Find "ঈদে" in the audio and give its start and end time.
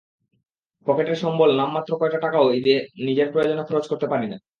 2.57-2.75